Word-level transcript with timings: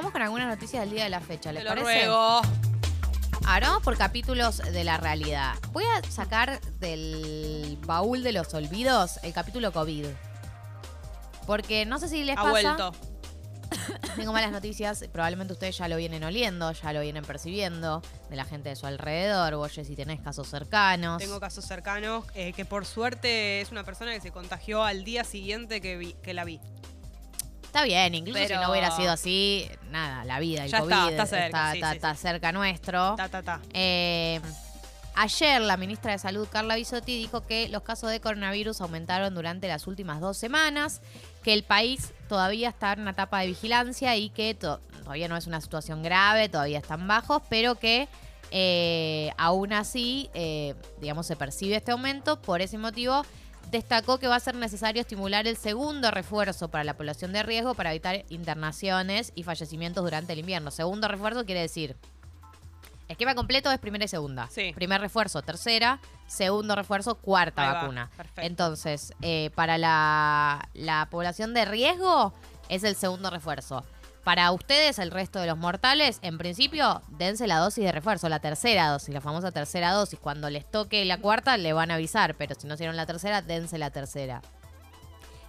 vamos 0.00 0.12
con 0.12 0.22
algunas 0.22 0.48
noticias 0.48 0.82
del 0.82 0.90
día 0.94 1.04
de 1.04 1.10
la 1.10 1.20
fecha, 1.20 1.52
¿les 1.52 1.62
Te 1.62 1.68
lo 1.68 1.74
parece? 1.82 2.06
ruego. 2.06 2.40
Ahora 3.46 3.68
vamos 3.68 3.82
por 3.82 3.96
capítulos 3.98 4.58
de 4.58 4.82
la 4.84 4.96
realidad. 4.96 5.54
Voy 5.72 5.84
a 5.84 6.10
sacar 6.10 6.60
del 6.78 7.78
baúl 7.86 8.22
de 8.22 8.32
los 8.32 8.52
olvidos 8.54 9.18
el 9.22 9.32
capítulo 9.32 9.72
COVID. 9.72 10.06
Porque 11.46 11.84
no 11.84 11.98
sé 11.98 12.08
si 12.08 12.22
les 12.24 12.36
Ha 12.38 12.42
pasa. 12.42 12.50
vuelto. 12.50 12.92
Tengo 14.16 14.32
malas 14.32 14.52
noticias. 14.52 15.04
Probablemente 15.12 15.52
ustedes 15.52 15.76
ya 15.76 15.88
lo 15.88 15.96
vienen 15.96 16.22
oliendo, 16.24 16.72
ya 16.72 16.92
lo 16.92 17.00
vienen 17.00 17.24
percibiendo 17.24 18.02
de 18.28 18.36
la 18.36 18.44
gente 18.44 18.68
de 18.70 18.76
su 18.76 18.86
alrededor. 18.86 19.56
Vos, 19.56 19.72
si 19.72 19.96
tenés 19.96 20.20
casos 20.20 20.48
cercanos. 20.48 21.18
Tengo 21.18 21.40
casos 21.40 21.64
cercanos 21.66 22.24
eh, 22.34 22.52
que 22.52 22.64
por 22.64 22.86
suerte 22.86 23.60
es 23.60 23.70
una 23.70 23.84
persona 23.84 24.12
que 24.12 24.20
se 24.20 24.30
contagió 24.32 24.82
al 24.84 25.04
día 25.04 25.24
siguiente 25.24 25.80
que, 25.80 25.96
vi- 25.96 26.14
que 26.22 26.34
la 26.34 26.44
vi. 26.44 26.60
Está 27.70 27.84
bien, 27.84 28.16
incluso 28.16 28.36
Pero- 28.40 28.58
si 28.58 28.64
no 28.66 28.72
hubiera 28.72 28.90
sido 28.90 29.12
así, 29.12 29.70
nada, 29.92 30.24
la 30.24 30.40
vida, 30.40 30.64
el 30.64 30.72
Ya 30.72 30.78
está, 30.78 30.96
COVID 31.02 31.10
está 31.12 31.26
cerca, 31.26 31.46
está, 31.46 31.70
sí, 31.70 31.78
está- 31.78 31.90
sí, 31.90 31.96
está 31.96 32.14
sí. 32.16 32.20
cerca 32.22 32.50
nuestro. 32.50 33.14
Ta, 33.14 33.28
ta. 33.28 33.60
Eh, 33.72 34.40
ayer 35.14 35.60
la 35.60 35.76
ministra 35.76 36.10
de 36.10 36.18
Salud, 36.18 36.48
Carla 36.50 36.74
Bisotti, 36.74 37.16
dijo 37.16 37.46
que 37.46 37.68
los 37.68 37.82
casos 37.84 38.10
de 38.10 38.20
coronavirus 38.20 38.80
aumentaron 38.80 39.32
durante 39.36 39.68
las 39.68 39.86
últimas 39.86 40.18
dos 40.18 40.36
semanas, 40.36 41.00
que 41.44 41.52
el 41.52 41.62
país 41.62 42.12
todavía 42.28 42.70
está 42.70 42.92
en 42.94 43.02
una 43.02 43.12
etapa 43.12 43.38
de 43.38 43.46
vigilancia 43.46 44.16
y 44.16 44.30
que 44.30 44.54
to- 44.56 44.80
todavía 45.04 45.28
no 45.28 45.36
es 45.36 45.46
una 45.46 45.60
situación 45.60 46.02
grave, 46.02 46.48
todavía 46.48 46.78
están 46.78 47.06
bajos, 47.06 47.40
pero 47.48 47.76
que 47.76 48.08
eh, 48.50 49.30
aún 49.38 49.72
así, 49.72 50.28
eh, 50.34 50.74
digamos, 51.00 51.24
se 51.28 51.36
percibe 51.36 51.76
este 51.76 51.92
aumento. 51.92 52.42
Por 52.42 52.62
ese 52.62 52.78
motivo, 52.78 53.24
destacó 53.70 54.18
que 54.18 54.28
va 54.28 54.36
a 54.36 54.40
ser 54.40 54.54
necesario 54.54 55.00
estimular 55.00 55.46
el 55.46 55.56
segundo 55.56 56.10
refuerzo 56.10 56.68
para 56.68 56.84
la 56.84 56.94
población 56.96 57.32
de 57.32 57.42
riesgo 57.42 57.74
para 57.74 57.90
evitar 57.90 58.24
internaciones 58.28 59.32
y 59.34 59.42
fallecimientos 59.42 60.02
durante 60.04 60.32
el 60.32 60.40
invierno. 60.40 60.70
Segundo 60.70 61.08
refuerzo 61.08 61.44
quiere 61.44 61.60
decir 61.60 61.96
Esquema 63.10 63.34
completo 63.34 63.72
es 63.72 63.78
primera 63.80 64.04
y 64.04 64.08
segunda. 64.08 64.46
Sí. 64.50 64.70
Primer 64.72 65.00
refuerzo, 65.00 65.42
tercera. 65.42 65.98
Segundo 66.28 66.76
refuerzo, 66.76 67.16
cuarta 67.16 67.62
Ahí 67.62 67.68
va, 67.74 67.80
vacuna. 67.80 68.10
perfecto. 68.16 68.42
Entonces, 68.42 69.12
eh, 69.20 69.50
para 69.56 69.78
la, 69.78 70.68
la 70.74 71.08
población 71.10 71.52
de 71.52 71.64
riesgo 71.64 72.32
es 72.68 72.84
el 72.84 72.94
segundo 72.94 73.28
refuerzo. 73.30 73.84
Para 74.24 74.52
ustedes, 74.52 74.98
el 74.98 75.10
resto 75.10 75.40
de 75.40 75.46
los 75.46 75.56
mortales, 75.56 76.18
en 76.22 76.36
principio, 76.36 77.00
dense 77.08 77.46
la 77.46 77.56
dosis 77.56 77.84
de 77.84 77.92
refuerzo, 77.92 78.28
la 78.28 78.38
tercera 78.38 78.88
dosis, 78.88 79.14
la 79.14 79.22
famosa 79.22 79.50
tercera 79.50 79.92
dosis. 79.92 80.18
Cuando 80.18 80.50
les 80.50 80.70
toque 80.70 81.04
la 81.06 81.18
cuarta, 81.18 81.56
le 81.56 81.72
van 81.72 81.90
a 81.90 81.94
avisar, 81.94 82.34
pero 82.34 82.54
si 82.54 82.66
no 82.66 82.74
hicieron 82.74 82.96
la 82.96 83.06
tercera, 83.06 83.40
dense 83.40 83.78
la 83.78 83.90
tercera. 83.90 84.42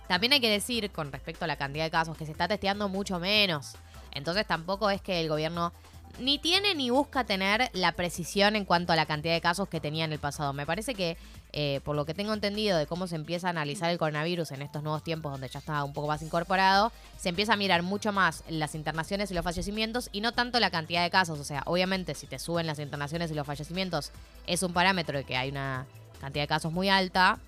También 0.08 0.34
hay 0.34 0.40
que 0.40 0.50
decir, 0.50 0.90
con 0.92 1.12
respecto 1.12 1.46
a 1.46 1.48
la 1.48 1.58
cantidad 1.58 1.84
de 1.84 1.92
casos, 1.92 2.18
que 2.18 2.26
se 2.26 2.32
está 2.32 2.48
testeando 2.48 2.88
mucho 2.88 3.20
menos. 3.20 3.74
Entonces 4.12 4.46
tampoco 4.48 4.90
es 4.90 5.02
que 5.02 5.20
el 5.20 5.30
gobierno 5.30 5.74
ni 6.20 6.38
tiene 6.40 6.76
ni 6.76 6.90
busca 6.90 7.24
tener 7.24 7.70
la 7.74 7.92
precisión 7.94 8.56
en 8.56 8.66
cuanto 8.66 8.94
a 8.94 8.96
la 8.96 9.06
cantidad 9.06 9.34
de 9.34 9.42
casos 9.42 9.68
que 9.70 9.80
tenía 9.80 10.06
en 10.06 10.14
el 10.14 10.20
pasado. 10.20 10.54
Me 10.54 10.66
parece 10.66 10.94
que, 10.96 11.18
eh, 11.54 11.82
por 11.84 11.96
lo 11.96 12.06
que 12.06 12.14
tengo 12.14 12.34
entendido 12.34 12.78
de 12.78 12.88
cómo 12.88 13.08
se 13.08 13.16
empieza 13.16 13.48
a 13.48 13.50
analizar 13.52 13.90
el 13.90 13.98
coronavirus 13.98 14.52
en 14.52 14.62
estos 14.62 14.84
nuevos 14.84 15.04
tiempos 15.04 15.32
donde 15.32 15.48
ya 15.50 15.60
está 15.60 15.84
un 15.84 15.94
poco 15.94 16.08
más 16.08 16.22
incorporado, 16.22 16.92
se 17.18 17.30
empieza 17.30 17.54
a 17.54 17.58
mirar 17.58 17.84
mucho 17.84 18.12
más 18.12 18.44
las 18.50 18.76
internaciones 18.76 19.32
y 19.32 19.34
los 19.34 19.44
fallecimientos 19.44 20.10
y 20.12 20.22
no 20.22 20.32
tanto 20.32 20.60
la 20.60 20.70
cantidad 20.70 21.04
de 21.04 21.10
casos. 21.10 21.40
O 21.40 21.44
sea, 21.44 21.64
obviamente 21.66 22.16
si 22.16 22.28
te 22.28 22.40
suben 22.40 22.68
las 22.68 22.80
internaciones 22.80 23.32
y 23.32 23.34
los 23.34 23.46
fallecimientos 23.48 24.12
es 24.48 24.64
un 24.64 24.74
parámetro 24.74 25.18
de 25.18 25.24
que 25.24 25.38
hay 25.38 25.50
una 25.50 25.86
cantidad 26.20 26.44
de 26.44 26.48
casos 26.48 26.72
muy 26.72 26.90
alta, 26.90 27.40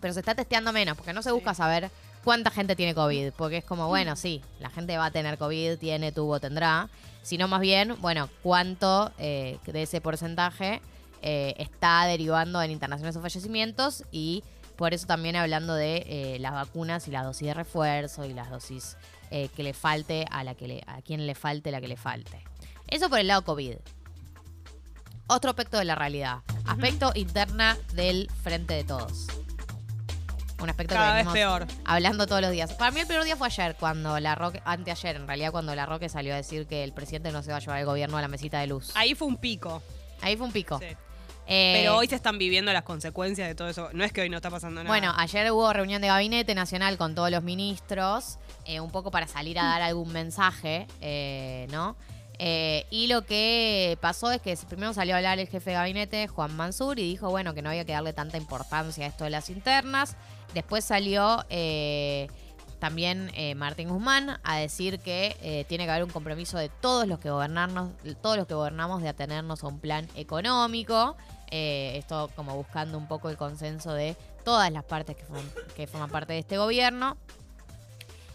pero 0.00 0.14
se 0.14 0.20
está 0.20 0.34
testeando 0.34 0.72
menos, 0.72 0.96
porque 0.96 1.12
no 1.12 1.22
se 1.22 1.30
busca 1.32 1.52
Sí. 1.54 1.58
saber 1.58 1.90
cuánta 2.24 2.50
gente 2.50 2.76
tiene 2.76 2.94
COVID, 2.94 3.32
porque 3.36 3.58
es 3.58 3.64
como, 3.64 3.88
bueno, 3.88 4.16
sí, 4.16 4.42
la 4.58 4.70
gente 4.70 4.96
va 4.96 5.06
a 5.06 5.10
tener 5.10 5.38
COVID, 5.38 5.78
tiene, 5.78 6.12
tuvo, 6.12 6.40
tendrá, 6.40 6.88
sino 7.22 7.48
más 7.48 7.60
bien, 7.60 7.96
bueno, 8.00 8.28
cuánto 8.42 9.12
eh, 9.18 9.58
de 9.66 9.82
ese 9.82 10.00
porcentaje 10.00 10.80
eh, 11.22 11.54
está 11.58 12.04
derivando 12.06 12.62
en 12.62 12.70
internaciones 12.70 13.16
o 13.16 13.20
fallecimientos 13.20 14.04
y 14.10 14.42
por 14.76 14.94
eso 14.94 15.06
también 15.06 15.36
hablando 15.36 15.74
de 15.74 16.04
eh, 16.06 16.38
las 16.40 16.52
vacunas 16.52 17.06
y 17.06 17.10
la 17.10 17.22
dosis 17.22 17.48
de 17.48 17.54
refuerzo 17.54 18.24
y 18.24 18.32
las 18.32 18.50
dosis 18.50 18.96
que 19.30 19.62
le 19.62 19.74
falte 19.74 20.26
a 20.28 20.42
la 20.42 20.56
que 20.56 20.66
le, 20.66 20.82
a 20.88 21.02
quien 21.02 21.24
le 21.24 21.36
falte 21.36 21.70
la 21.70 21.80
que 21.80 21.86
le 21.86 21.96
falte. 21.96 22.42
Eso 22.88 23.08
por 23.08 23.20
el 23.20 23.28
lado 23.28 23.44
COVID. 23.44 23.76
Otro 25.28 25.50
aspecto 25.50 25.78
de 25.78 25.84
la 25.84 25.94
realidad. 25.94 26.38
Aspecto 26.64 27.12
interna 27.14 27.78
del 27.94 28.28
frente 28.42 28.74
de 28.74 28.82
todos. 28.82 29.28
Un 30.60 30.68
aspecto 30.70 30.94
Cada 30.94 31.16
que 31.18 31.24
vez 31.24 31.32
peor. 31.32 31.66
hablando 31.84 32.26
todos 32.26 32.42
los 32.42 32.50
días. 32.50 32.72
Para 32.74 32.90
mí 32.90 33.00
el 33.00 33.06
peor 33.06 33.24
día 33.24 33.36
fue 33.36 33.46
ayer, 33.46 33.76
cuando 33.78 34.18
la 34.20 34.34
Roque, 34.34 34.60
anteayer 34.64 35.16
en 35.16 35.26
realidad, 35.26 35.52
cuando 35.52 35.74
la 35.74 35.86
Roque 35.86 36.08
salió 36.08 36.34
a 36.34 36.36
decir 36.36 36.66
que 36.66 36.84
el 36.84 36.92
presidente 36.92 37.32
no 37.32 37.42
se 37.42 37.50
va 37.50 37.56
a 37.56 37.60
llevar 37.60 37.78
el 37.78 37.86
gobierno 37.86 38.18
a 38.18 38.22
la 38.22 38.28
mesita 38.28 38.60
de 38.60 38.66
luz. 38.66 38.90
Ahí 38.94 39.14
fue 39.14 39.26
un 39.28 39.36
pico. 39.36 39.82
Ahí 40.20 40.36
fue 40.36 40.46
un 40.46 40.52
pico. 40.52 40.78
Sí. 40.78 40.86
Eh, 41.52 41.78
Pero 41.80 41.96
hoy 41.96 42.06
se 42.06 42.14
están 42.14 42.38
viviendo 42.38 42.72
las 42.72 42.84
consecuencias 42.84 43.48
de 43.48 43.54
todo 43.56 43.68
eso. 43.68 43.88
No 43.92 44.04
es 44.04 44.12
que 44.12 44.20
hoy 44.20 44.28
no 44.28 44.36
está 44.36 44.50
pasando 44.50 44.84
nada. 44.84 44.88
Bueno, 44.88 45.12
ayer 45.16 45.50
hubo 45.50 45.72
reunión 45.72 46.00
de 46.00 46.06
gabinete 46.08 46.54
nacional 46.54 46.96
con 46.96 47.14
todos 47.16 47.30
los 47.30 47.42
ministros, 47.42 48.38
eh, 48.66 48.78
un 48.78 48.90
poco 48.92 49.10
para 49.10 49.26
salir 49.26 49.58
a 49.58 49.64
dar 49.64 49.82
algún 49.82 50.12
mensaje, 50.12 50.86
eh, 51.00 51.66
¿no? 51.70 51.96
Eh, 52.42 52.86
y 52.88 53.06
lo 53.06 53.26
que 53.26 53.98
pasó 54.00 54.30
es 54.32 54.40
que 54.40 54.56
primero 54.66 54.94
salió 54.94 55.14
a 55.14 55.18
hablar 55.18 55.38
el 55.38 55.46
jefe 55.46 55.70
de 55.70 55.76
gabinete, 55.76 56.26
Juan 56.26 56.56
Mansur, 56.56 56.98
y 56.98 57.02
dijo, 57.02 57.28
bueno, 57.28 57.52
que 57.52 57.60
no 57.60 57.68
había 57.68 57.84
que 57.84 57.92
darle 57.92 58.14
tanta 58.14 58.38
importancia 58.38 59.04
a 59.04 59.08
esto 59.08 59.24
de 59.24 59.30
las 59.30 59.50
internas. 59.50 60.16
Después 60.54 60.82
salió 60.84 61.44
eh, 61.50 62.28
también 62.80 63.30
eh, 63.34 63.54
Martín 63.54 63.90
Guzmán 63.90 64.40
a 64.42 64.56
decir 64.56 64.98
que 65.00 65.36
eh, 65.42 65.64
tiene 65.68 65.84
que 65.84 65.90
haber 65.90 66.02
un 66.02 66.10
compromiso 66.10 66.58
de 66.58 66.70
todos 66.70 67.06
los 67.06 67.20
que 67.20 67.30
gobernarnos, 67.30 67.90
todos 68.22 68.38
los 68.38 68.46
que 68.46 68.54
gobernamos 68.54 69.02
de 69.02 69.10
atenernos 69.10 69.62
a 69.62 69.68
un 69.68 69.78
plan 69.78 70.08
económico. 70.16 71.16
Eh, 71.50 71.92
esto 71.96 72.30
como 72.34 72.56
buscando 72.56 72.96
un 72.96 73.06
poco 73.06 73.28
el 73.28 73.36
consenso 73.36 73.92
de 73.92 74.16
todas 74.44 74.72
las 74.72 74.84
partes 74.84 75.14
que 75.14 75.24
forman, 75.24 75.50
que 75.76 75.86
forman 75.86 76.10
parte 76.10 76.32
de 76.32 76.38
este 76.40 76.56
gobierno. 76.56 77.18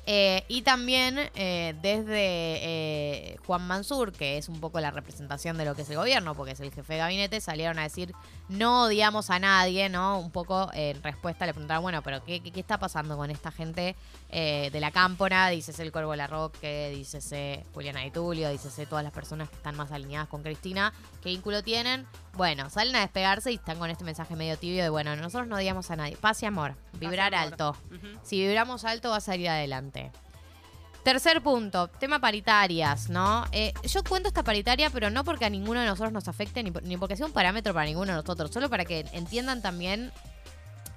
Eh, 0.07 0.43
y 0.47 0.61
también 0.61 1.17
eh, 1.33 1.75
desde 1.81 2.13
eh, 2.13 3.37
Juan 3.45 3.65
Mansur, 3.65 4.11
que 4.11 4.37
es 4.37 4.49
un 4.49 4.59
poco 4.59 4.79
la 4.79 4.91
representación 4.91 5.57
de 5.57 5.65
lo 5.65 5.75
que 5.75 5.81
es 5.81 5.89
el 5.89 5.97
gobierno, 5.97 6.35
porque 6.35 6.51
es 6.51 6.59
el 6.59 6.71
jefe 6.71 6.93
de 6.93 6.99
gabinete, 6.99 7.41
salieron 7.41 7.79
a 7.79 7.83
decir 7.83 8.13
no 8.47 8.83
odiamos 8.83 9.31
a 9.31 9.39
nadie, 9.39 9.89
¿no? 9.89 10.19
Un 10.19 10.29
poco 10.29 10.69
en 10.73 11.01
respuesta 11.01 11.47
le 11.47 11.53
preguntaron, 11.53 11.81
bueno, 11.81 12.03
pero 12.03 12.23
¿qué, 12.23 12.39
qué, 12.39 12.51
qué 12.51 12.59
está 12.59 12.77
pasando 12.77 13.17
con 13.17 13.31
esta 13.31 13.51
gente 13.51 13.95
de 14.29 14.79
la 14.79 14.91
cámpora? 14.91 15.49
Dícese 15.49 15.81
el 15.81 15.91
Corvo 15.91 16.15
Larroque, 16.15 16.91
dícese 16.93 17.65
Juliana 17.73 18.01
Di 18.01 18.11
Tulio, 18.11 18.49
dícese 18.49 18.85
todas 18.85 19.03
las 19.03 19.13
personas 19.13 19.49
que 19.49 19.55
están 19.55 19.75
más 19.75 19.91
alineadas 19.91 20.27
con 20.27 20.43
Cristina, 20.43 20.93
¿qué 21.23 21.29
vínculo 21.29 21.63
tienen? 21.63 22.05
Bueno, 22.33 22.69
salen 22.69 22.95
a 22.97 22.99
despegarse 22.99 23.51
y 23.51 23.55
están 23.55 23.79
con 23.79 23.89
este 23.89 24.03
mensaje 24.03 24.35
medio 24.35 24.57
tibio 24.57 24.83
de, 24.83 24.89
bueno, 24.89 25.15
nosotros 25.15 25.47
no 25.47 25.55
odiamos 25.55 25.89
a 25.89 25.95
nadie, 25.95 26.17
paz 26.17 26.43
y 26.43 26.45
amor, 26.45 26.75
vibrar 26.99 27.33
amor. 27.33 27.53
alto. 27.53 27.77
Si 28.23 28.39
vibramos 28.39 28.83
alto 28.83 29.09
va 29.09 29.17
a 29.17 29.21
salir 29.21 29.49
adelante. 29.49 29.94
Tercer 31.03 31.41
punto, 31.43 31.87
tema 31.87 32.19
paritarias, 32.19 33.09
¿no? 33.09 33.45
Eh, 33.51 33.73
yo 33.83 34.03
cuento 34.03 34.27
esta 34.27 34.41
paritaria, 34.43 34.89
pero 34.89 35.11
no 35.11 35.23
porque 35.23 35.45
a 35.45 35.49
ninguno 35.51 35.79
de 35.79 35.85
nosotros 35.85 36.11
nos 36.11 36.27
afecte, 36.27 36.63
ni, 36.63 36.71
por- 36.71 36.81
ni 36.81 36.97
porque 36.97 37.15
sea 37.15 37.27
un 37.27 37.31
parámetro 37.31 37.73
para 37.75 37.85
ninguno 37.85 38.11
de 38.11 38.17
nosotros, 38.17 38.49
solo 38.51 38.69
para 38.71 38.85
que 38.85 39.05
entiendan 39.13 39.61
también 39.61 40.11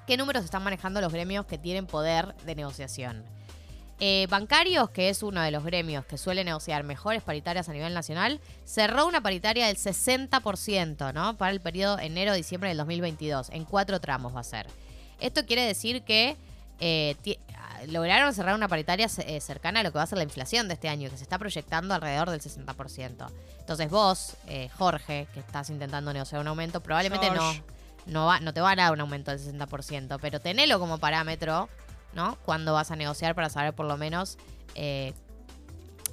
qué 0.06 0.16
números 0.16 0.44
están 0.44 0.62
manejando 0.62 1.02
los 1.02 1.12
gremios 1.12 1.44
que 1.44 1.58
tienen 1.58 1.86
poder 1.86 2.34
de 2.46 2.54
negociación. 2.54 3.22
Eh, 4.00 4.26
bancarios, 4.30 4.88
que 4.90 5.10
es 5.10 5.22
uno 5.22 5.42
de 5.42 5.50
los 5.50 5.62
gremios 5.64 6.06
que 6.06 6.16
suele 6.16 6.42
negociar 6.42 6.84
mejores 6.84 7.22
paritarias 7.22 7.68
a 7.68 7.72
nivel 7.74 7.92
nacional, 7.92 8.40
cerró 8.64 9.06
una 9.06 9.20
paritaria 9.20 9.66
del 9.66 9.76
60%, 9.76 11.12
¿no? 11.12 11.36
Para 11.36 11.50
el 11.52 11.60
periodo 11.60 11.98
enero-diciembre 11.98 12.70
del 12.70 12.78
2022. 12.78 13.50
En 13.50 13.64
cuatro 13.64 14.00
tramos 14.00 14.34
va 14.34 14.40
a 14.40 14.44
ser. 14.44 14.66
Esto 15.20 15.44
quiere 15.44 15.62
decir 15.62 16.02
que 16.02 16.36
eh, 16.80 17.16
ah, 17.56 17.80
lograron 17.88 18.32
cerrar 18.34 18.54
una 18.54 18.68
paritaria 18.68 19.06
eh, 19.18 19.40
cercana 19.40 19.80
a 19.80 19.82
lo 19.82 19.92
que 19.92 19.98
va 19.98 20.04
a 20.04 20.06
ser 20.06 20.18
la 20.18 20.24
inflación 20.24 20.68
de 20.68 20.74
este 20.74 20.88
año, 20.88 21.10
que 21.10 21.16
se 21.16 21.22
está 21.24 21.38
proyectando 21.38 21.94
alrededor 21.94 22.30
del 22.30 22.40
60%. 22.40 23.28
Entonces 23.60 23.90
vos, 23.90 24.36
eh, 24.46 24.68
Jorge, 24.78 25.26
que 25.34 25.40
estás 25.40 25.70
intentando 25.70 26.12
negociar 26.12 26.40
un 26.40 26.48
aumento, 26.48 26.80
probablemente 26.82 27.30
no, 27.30 27.40
George. 27.42 27.62
no, 28.06 28.26
va, 28.26 28.40
no 28.40 28.52
te 28.54 28.60
van 28.60 28.78
a 28.80 28.84
dar 28.84 28.92
un 28.92 29.00
aumento 29.00 29.30
del 29.30 29.40
60%, 29.40 30.18
pero 30.20 30.40
tenelo 30.40 30.78
como 30.78 30.98
parámetro, 30.98 31.68
¿no? 32.14 32.36
Cuando 32.44 32.72
vas 32.72 32.90
a 32.90 32.96
negociar 32.96 33.34
para 33.34 33.48
saber 33.50 33.74
por 33.74 33.86
lo 33.86 33.96
menos 33.96 34.38
eh, 34.74 35.12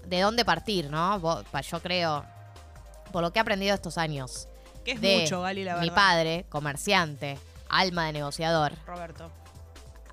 de 0.08 0.22
dónde 0.22 0.44
partir, 0.46 0.90
¿no? 0.90 1.20
Vos- 1.20 1.46
yo 1.72 1.80
creo, 1.82 2.26
por 3.12 3.22
lo 3.24 3.32
que 3.32 3.40
he 3.40 3.42
aprendido 3.42 3.74
estos 3.74 3.98
años, 3.98 4.48
Que 4.84 4.92
es 4.92 5.02
de 5.02 5.20
mucho, 5.22 5.42
Gali, 5.42 5.64
la 5.64 5.76
mi 5.76 5.88
verdad. 5.90 5.96
padre, 5.96 6.46
comerciante, 6.50 7.38
alma 7.70 8.06
de 8.08 8.14
negociador, 8.14 8.74
Roberto. 8.86 9.32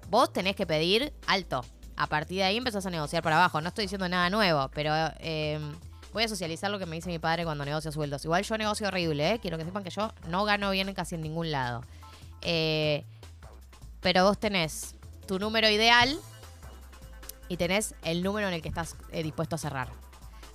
Vos 0.09 0.33
tenés 0.33 0.57
que 0.57 0.67
pedir 0.67 1.13
alto. 1.27 1.65
A 1.97 2.07
partir 2.07 2.39
de 2.39 2.45
ahí 2.45 2.57
empezás 2.57 2.85
a 2.87 2.91
negociar 2.91 3.23
para 3.23 3.37
abajo. 3.37 3.61
No 3.61 3.69
estoy 3.69 3.85
diciendo 3.85 4.09
nada 4.09 4.31
nuevo, 4.31 4.71
pero 4.75 4.93
eh, 5.21 5.61
voy 6.13 6.25
a 6.25 6.29
socializar 6.29 6.71
lo 6.71 6.79
que 6.79 6.87
me 6.87 6.97
dice 6.97 7.09
mi 7.09 7.19
padre 7.19 7.45
cuando 7.45 7.65
negocio 7.65 7.93
sueldos. 7.93 8.25
Igual 8.25 8.45
yo 8.45 8.57
negocio 8.59 8.89
horrible, 8.89 9.33
¿eh? 9.33 9.39
Quiero 9.41 9.59
que 9.59 9.65
sepan 9.65 9.85
que 9.85 9.91
yo 9.91 10.13
no 10.29 10.45
gano 10.45 10.71
bien 10.71 10.93
casi 10.95 11.15
en 11.15 11.21
ningún 11.23 11.51
lado. 11.51 11.83
Eh, 12.41 13.05
pero 14.01 14.25
vos 14.25 14.39
tenés 14.39 14.95
tu 15.27 15.39
número 15.39 15.69
ideal 15.69 16.19
y 17.49 17.57
tenés 17.57 17.95
el 18.03 18.23
número 18.23 18.49
en 18.49 18.55
el 18.55 18.63
que 18.63 18.69
estás 18.69 18.97
eh, 19.13 19.23
dispuesto 19.23 19.55
a 19.57 19.59
cerrar. 19.59 19.89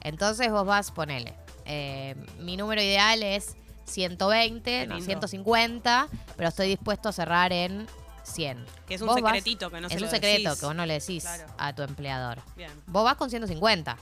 Entonces 0.02 0.52
vos 0.52 0.66
vas, 0.66 0.92
ponele. 0.92 1.34
eh, 1.66 2.16
mi 2.40 2.58
número 2.58 2.82
ideal 2.82 3.24
es 3.24 3.56
120, 3.86 4.64
Qué 4.64 4.88
no, 4.88 4.96
lindo. 4.96 5.06
150, 5.06 6.08
pero 6.36 6.50
estoy 6.50 6.68
dispuesto 6.68 7.10
a 7.10 7.14
cerrar 7.14 7.54
en 7.54 7.88
100. 8.28 8.66
Que 8.88 8.96
es 8.96 9.02
un 9.02 9.08
Vos 9.08 9.22
vas- 9.22 9.34
secretito 9.34 9.70
que 9.72 9.82
no 9.82 9.90
se 9.90 9.96
es 9.96 10.02
lo 10.02 10.08
un 10.08 10.12
secreto 10.12 10.50
decís. 10.50 10.60
que 10.60 10.66
vos 10.66 10.76
no 10.76 10.86
le 10.86 10.94
decís 11.00 11.24
Claro. 11.24 11.46
a 11.58 11.74
tu 11.74 11.82
empleador. 11.84 12.40
Bien. 12.56 12.72
Vos 12.88 13.04
vas 13.04 13.16
con 13.16 13.30
150. 13.30 13.98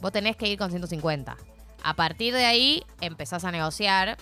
Vos 0.00 0.12
tenés 0.12 0.36
que 0.36 0.46
ir 0.48 0.58
con 0.58 0.70
150. 0.70 1.36
A 1.82 1.94
partir 1.94 2.34
de 2.34 2.44
ahí 2.44 2.84
empezás 3.00 3.44
a 3.44 3.50
negociar 3.50 4.16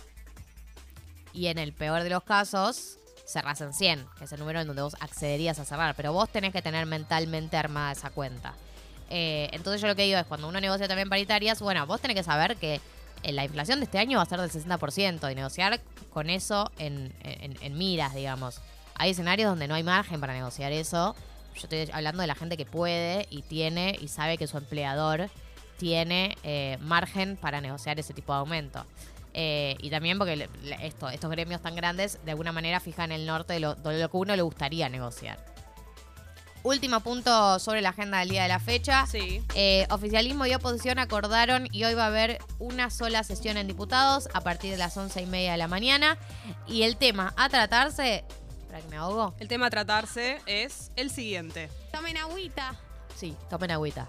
y 1.33 1.47
en 1.49 1.59
el 1.59 1.73
peor 1.73 2.03
de 2.03 2.11
los 2.11 2.23
casos 2.23 2.99
cerrás 3.27 3.61
en 3.61 3.73
100, 3.73 4.07
que 4.19 4.25
es 4.25 4.33
el 4.33 4.39
número 4.41 4.61
en 4.61 4.67
donde 4.69 4.83
vos 4.83 4.97
accederías 5.01 5.59
a 5.59 5.65
cerrar. 5.65 5.95
Pero 5.97 6.13
vos 6.13 6.29
tenés 6.31 6.53
que 6.53 6.63
tener 6.63 6.87
mentalmente 6.87 7.57
armada 7.57 7.93
esa 7.93 8.11
cuenta. 8.11 8.55
Eh, 9.11 9.49
entonces 9.53 9.81
yo 9.81 9.89
lo 9.89 9.97
que 9.97 10.03
digo 10.03 10.19
es, 10.19 10.27
cuando 10.27 10.49
uno 10.49 10.61
negocia 10.61 10.89
también 10.89 11.09
paritarias, 11.09 11.61
bueno, 11.61 11.87
vos 11.87 12.01
tenés 12.01 12.17
que 12.17 12.23
saber 12.23 12.57
que 12.57 12.81
eh, 13.23 13.33
la 13.33 13.45
inflación 13.45 13.79
de 13.81 13.85
este 13.85 13.99
año 13.99 14.19
va 14.19 14.23
a 14.23 14.27
ser 14.27 14.41
del 14.41 14.51
60% 14.51 15.31
y 15.31 15.35
negociar 15.35 15.81
con 16.13 16.31
eso 16.31 16.71
en, 16.79 17.13
en- 17.21 17.57
en 17.63 17.79
miras, 17.79 18.15
digamos. 18.15 18.61
Hay 18.99 19.11
escenarios 19.11 19.49
donde 19.51 19.69
no 19.69 19.75
hay 19.75 19.83
margen 19.83 20.21
para 20.21 20.33
negociar 20.33 20.73
eso. 20.73 21.15
Yo 21.55 21.63
estoy 21.63 21.89
hablando 21.93 22.21
de 22.21 22.27
la 22.27 22.35
gente 22.35 22.57
que 22.57 22.67
puede 22.67 23.27
y 23.31 23.43
tiene 23.43 23.97
y 24.01 24.09
sabe 24.09 24.37
que 24.39 24.47
su 24.47 24.59
empleador 24.59 25.31
tiene 25.79 26.37
eh, 26.43 26.79
margen 26.81 27.37
para 27.37 27.61
negociar 27.61 27.99
ese 27.99 28.15
tipo 28.15 28.33
de 28.33 28.39
aumento. 28.41 28.85
Eh, 29.35 29.77
y 29.81 29.91
también 29.91 30.17
porque 30.19 30.37
le- 30.37 30.49
le- 30.63 30.87
esto, 30.87 31.11
estos 31.11 31.31
gremios 31.31 31.61
tan 31.61 31.77
grandes 31.77 32.19
de 32.25 32.31
alguna 32.31 32.53
manera 32.53 32.81
fijan 32.81 33.13
el 33.13 33.27
norte 33.27 33.53
de 33.55 33.61
lo, 33.61 33.75
de 33.75 34.01
lo 34.01 34.11
que 34.11 34.17
uno 34.17 34.35
le 34.35 34.41
gustaría 34.43 34.89
negociar. 34.89 35.39
Último 36.63 36.99
punto 37.01 37.59
sobre 37.61 37.81
la 37.81 37.91
agenda 37.91 38.19
del 38.19 38.31
día 38.31 38.43
de 38.43 38.49
la 38.49 38.59
fecha. 38.59 39.07
Sí. 39.07 39.41
Eh, 39.55 39.87
oficialismo 39.91 40.47
y 40.47 40.55
oposición 40.55 40.99
acordaron 40.99 41.69
y 41.71 41.85
hoy 41.85 41.95
va 41.95 42.05
a 42.05 42.09
haber 42.09 42.39
una 42.59 42.91
sola 42.91 43.23
sesión 43.23 43.57
en 43.57 43.69
diputados 43.69 44.29
a 44.35 44.41
partir 44.41 44.73
de 44.73 44.79
las 44.79 44.97
once 44.97 45.23
y 45.23 45.27
media 45.27 45.53
de 45.53 45.59
la 45.59 45.69
mañana. 45.69 46.19
Y 46.67 46.83
el 46.83 46.97
tema 46.97 47.35
a 47.37 47.49
tratarse. 47.49 48.25
¿Para 48.77 48.85
que 48.85 48.91
me 48.91 48.97
ahogo? 48.99 49.35
El 49.39 49.49
tema 49.49 49.69
a 49.69 49.71
tratarse 49.71 50.39
es 50.45 50.93
el 50.97 51.09
siguiente. 51.11 51.71
Tomen 51.93 52.19
agüita. 52.19 52.75
Sí, 53.17 53.35
tomen 53.49 53.71
agüita. 53.71 54.07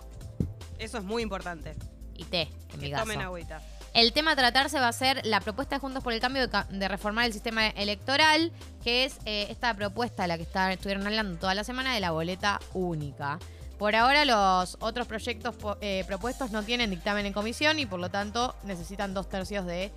Eso 0.77 0.97
es 0.97 1.05
muy 1.05 1.23
importante. 1.23 1.73
Y 2.15 2.25
té, 2.25 2.49
en 2.73 2.79
mi 2.81 2.87
Que 2.87 2.91
caso. 2.91 3.03
tomen 3.03 3.21
agüita. 3.21 3.61
El 3.93 4.11
tema 4.11 4.31
a 4.31 4.35
tratarse 4.35 4.77
va 4.77 4.89
a 4.89 4.91
ser 4.91 5.25
la 5.25 5.39
propuesta 5.39 5.77
de 5.77 5.79
Juntos 5.79 6.03
por 6.03 6.11
el 6.11 6.19
Cambio 6.19 6.45
de, 6.49 6.87
reformar 6.89 7.23
el 7.27 7.31
sistema 7.31 7.69
electoral, 7.69 8.51
que 8.83 9.05
es 9.05 9.19
eh, 9.23 9.47
esta 9.49 9.73
propuesta 9.73 10.23
de 10.23 10.27
la 10.27 10.35
que 10.35 10.43
está- 10.43 10.73
estuvieron 10.73 11.07
hablando 11.07 11.39
toda 11.39 11.55
la 11.55 11.63
semana 11.63 11.93
de 11.93 12.01
la 12.01 12.11
boleta 12.11 12.59
única. 12.73 13.39
Por 13.79 13.95
ahora 13.95 14.25
los 14.25 14.75
otros 14.81 15.07
proyectos 15.07 15.55
eh, 15.79 16.03
propuestos 16.07 16.51
no 16.51 16.61
tienen 16.63 16.89
dictamen 16.89 17.25
en 17.25 17.31
comisión 17.31 17.79
y 17.79 17.85
por 17.85 18.01
lo 18.01 18.09
tanto 18.11 18.53
necesitan 18.65 19.13
dos 19.13 19.29
tercios 19.29 19.65
de 19.65 19.93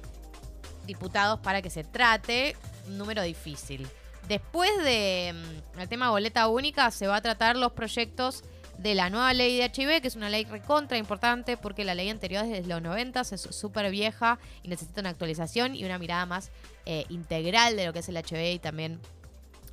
diputados 0.87 1.41
para 1.41 1.61
que 1.61 1.71
se 1.71 1.83
trate, 1.83 2.57
un 2.87 2.99
número 2.99 3.21
difícil. 3.23 3.89
Después 4.31 4.71
de 4.85 5.35
mm, 5.77 5.89
tema 5.89 6.11
boleta 6.11 6.47
única 6.47 6.93
se 6.93 7.09
va 7.09 7.17
a 7.17 7.21
tratar 7.21 7.57
los 7.57 7.73
proyectos 7.73 8.45
de 8.79 8.95
la 8.95 9.11
nueva 9.11 9.35
ley 9.35 9.57
de 9.57 9.65
HIV, 9.65 10.01
que 10.01 10.07
es 10.07 10.15
una 10.15 10.31
ley 10.31 10.45
recontra 10.45 10.97
importante 10.97 11.57
porque 11.57 11.85
la 11.85 11.97
ley 11.97 12.09
anterior 12.11 12.45
es 12.45 12.51
de 12.63 12.63
los 12.69 12.81
90, 12.81 13.23
es 13.23 13.41
súper 13.41 13.91
vieja 13.91 14.39
y 14.63 14.69
necesita 14.69 15.01
una 15.01 15.11
actualización 15.11 15.75
y 15.75 15.85
una 15.85 15.99
mirada 15.99 16.27
más 16.27 16.53
eh, 16.87 17.07
integral 17.09 17.75
de 17.75 17.87
lo 17.87 17.93
que 17.93 17.99
es 17.99 18.09
el 18.09 18.19
HIV 18.19 18.55
y 18.55 18.59
también 18.61 19.01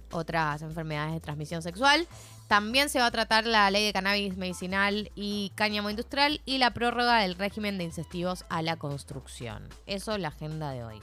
otras 0.10 0.64
enfermedades 0.64 1.14
de 1.14 1.20
transmisión 1.20 1.62
sexual. 1.62 2.08
También 2.48 2.90
se 2.90 2.98
va 2.98 3.06
a 3.06 3.12
tratar 3.12 3.46
la 3.46 3.70
ley 3.70 3.86
de 3.86 3.94
cannabis 3.94 4.38
medicinal 4.38 5.12
y 5.14 5.52
cáñamo 5.54 5.92
industrial 5.92 6.42
y 6.46 6.58
la 6.58 6.72
prórroga 6.72 7.20
del 7.20 7.36
régimen 7.36 7.78
de 7.78 7.84
incentivos 7.84 8.44
a 8.50 8.64
la 8.64 8.78
construcción. 8.78 9.70
Eso 9.86 10.16
es 10.16 10.20
la 10.20 10.30
agenda 10.30 10.72
de 10.72 10.84
hoy. 10.84 11.00